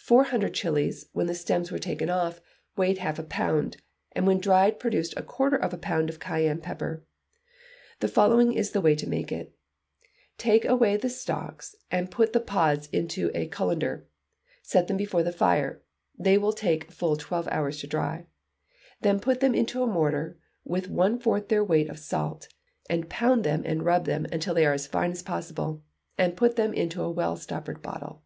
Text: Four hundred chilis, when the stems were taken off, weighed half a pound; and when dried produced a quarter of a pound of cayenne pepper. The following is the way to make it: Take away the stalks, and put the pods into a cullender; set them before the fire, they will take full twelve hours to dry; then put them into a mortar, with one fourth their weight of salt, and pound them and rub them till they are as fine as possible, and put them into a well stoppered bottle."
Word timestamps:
Four 0.00 0.24
hundred 0.24 0.54
chilis, 0.54 1.10
when 1.12 1.26
the 1.26 1.34
stems 1.34 1.70
were 1.70 1.78
taken 1.78 2.08
off, 2.08 2.40
weighed 2.74 2.96
half 2.96 3.18
a 3.18 3.22
pound; 3.22 3.76
and 4.12 4.26
when 4.26 4.38
dried 4.40 4.78
produced 4.80 5.12
a 5.18 5.22
quarter 5.22 5.58
of 5.58 5.74
a 5.74 5.76
pound 5.76 6.08
of 6.08 6.18
cayenne 6.18 6.62
pepper. 6.62 7.04
The 8.00 8.08
following 8.08 8.54
is 8.54 8.70
the 8.70 8.80
way 8.80 8.94
to 8.94 9.06
make 9.06 9.30
it: 9.30 9.54
Take 10.38 10.64
away 10.64 10.96
the 10.96 11.10
stalks, 11.10 11.76
and 11.90 12.10
put 12.10 12.32
the 12.32 12.40
pods 12.40 12.88
into 12.94 13.30
a 13.34 13.46
cullender; 13.46 14.06
set 14.62 14.88
them 14.88 14.96
before 14.96 15.22
the 15.22 15.32
fire, 15.32 15.82
they 16.18 16.38
will 16.38 16.54
take 16.54 16.90
full 16.90 17.14
twelve 17.18 17.46
hours 17.48 17.76
to 17.80 17.86
dry; 17.86 18.24
then 19.02 19.20
put 19.20 19.40
them 19.40 19.54
into 19.54 19.82
a 19.82 19.86
mortar, 19.86 20.38
with 20.64 20.88
one 20.88 21.18
fourth 21.18 21.48
their 21.48 21.62
weight 21.62 21.90
of 21.90 21.98
salt, 21.98 22.48
and 22.88 23.10
pound 23.10 23.44
them 23.44 23.60
and 23.66 23.84
rub 23.84 24.06
them 24.06 24.24
till 24.40 24.54
they 24.54 24.64
are 24.64 24.72
as 24.72 24.86
fine 24.86 25.10
as 25.10 25.22
possible, 25.22 25.82
and 26.16 26.38
put 26.38 26.56
them 26.56 26.72
into 26.72 27.02
a 27.02 27.10
well 27.12 27.36
stoppered 27.36 27.82
bottle." 27.82 28.22